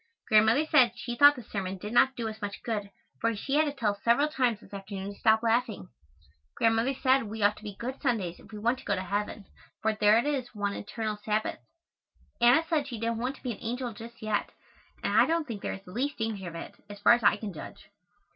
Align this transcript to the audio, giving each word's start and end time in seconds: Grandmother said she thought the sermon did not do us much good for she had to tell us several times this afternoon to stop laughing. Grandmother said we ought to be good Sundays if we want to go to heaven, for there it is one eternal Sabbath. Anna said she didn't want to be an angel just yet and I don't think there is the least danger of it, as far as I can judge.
Grandmother 0.29 0.65
said 0.65 0.93
she 0.95 1.15
thought 1.15 1.35
the 1.35 1.43
sermon 1.43 1.77
did 1.77 1.93
not 1.93 2.15
do 2.15 2.27
us 2.27 2.41
much 2.41 2.63
good 2.63 2.89
for 3.19 3.35
she 3.35 3.53
had 3.53 3.65
to 3.65 3.71
tell 3.71 3.91
us 3.91 4.01
several 4.01 4.27
times 4.27 4.59
this 4.59 4.73
afternoon 4.73 5.13
to 5.13 5.19
stop 5.19 5.43
laughing. 5.43 5.89
Grandmother 6.55 6.95
said 6.95 7.21
we 7.25 7.43
ought 7.43 7.55
to 7.57 7.61
be 7.63 7.75
good 7.75 8.01
Sundays 8.01 8.39
if 8.39 8.51
we 8.51 8.57
want 8.57 8.79
to 8.79 8.83
go 8.85 8.95
to 8.95 9.03
heaven, 9.03 9.45
for 9.79 9.93
there 9.93 10.17
it 10.17 10.25
is 10.25 10.55
one 10.55 10.73
eternal 10.73 11.17
Sabbath. 11.17 11.59
Anna 12.41 12.65
said 12.67 12.87
she 12.87 12.99
didn't 12.99 13.19
want 13.19 13.35
to 13.35 13.43
be 13.43 13.51
an 13.51 13.61
angel 13.61 13.93
just 13.93 14.23
yet 14.23 14.49
and 15.03 15.13
I 15.15 15.27
don't 15.27 15.45
think 15.47 15.61
there 15.61 15.73
is 15.73 15.83
the 15.85 15.91
least 15.91 16.17
danger 16.17 16.47
of 16.47 16.55
it, 16.55 16.73
as 16.89 16.97
far 16.99 17.13
as 17.13 17.21
I 17.21 17.37
can 17.37 17.53
judge. 17.53 17.91